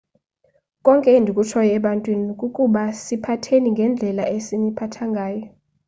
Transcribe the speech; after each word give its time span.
konke 0.85 1.09
endikutshoyo 1.17 1.71
ebantwini 1.79 2.25
kukuba 2.39 2.83
siphatheni 3.05 3.67
ngendlela 3.73 4.23
esiniphatha 4.37 5.03
ngayo 5.11 5.43